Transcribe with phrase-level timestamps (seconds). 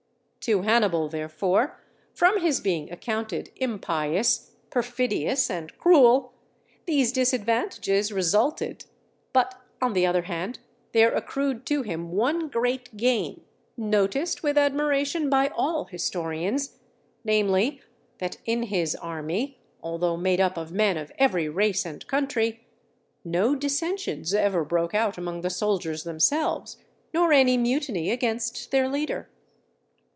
[0.45, 1.79] To Hannibal, therefore,
[2.15, 6.33] from his being accounted impious, perfidious, and cruel,
[6.87, 8.85] these disadvantages resulted;
[9.33, 10.57] but, on the other hand,
[10.93, 13.41] there accrued to him one great gain,
[13.77, 16.79] noticed with admiration by all historians,
[17.23, 17.79] namely,
[18.17, 22.65] that in his army, although made up of men of every race and country,
[23.23, 26.77] no dissensions ever broke out among the soldiers themselves,
[27.13, 29.29] nor any mutiny against their leader.